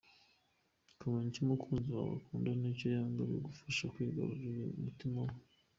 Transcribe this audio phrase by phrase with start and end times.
[0.99, 5.35] Kumenya icyo umukunzi wawe akunda n’icyo yanga bigufasha kwigarurira umutima we